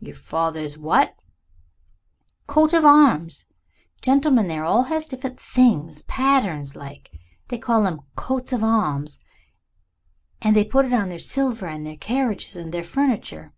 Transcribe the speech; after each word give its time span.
"Yer 0.00 0.12
father's 0.14 0.76
what?" 0.76 1.14
"Coat 2.48 2.72
of 2.72 2.84
arms. 2.84 3.46
Gentlemen 4.02 4.48
there 4.48 4.64
all 4.64 4.82
has 4.90 5.06
different 5.06 5.38
things 5.38 6.02
patterns 6.02 6.74
like; 6.74 7.12
they 7.50 7.58
calls 7.58 7.86
'em 7.86 8.00
coats 8.16 8.52
of 8.52 8.64
arms, 8.64 9.20
and 10.42 10.56
they 10.56 10.64
put 10.64 10.86
it 10.86 10.92
on 10.92 11.08
their 11.08 11.20
silver 11.20 11.66
and 11.66 11.76
on 11.82 11.84
their 11.84 11.96
carriages 11.96 12.56
and 12.56 12.72
their 12.74 12.82
furniture." 12.82 13.52